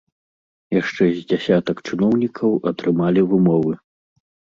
[0.81, 3.77] Яшчэ з дзясятак чыноўнікаў атрымалі вымовы.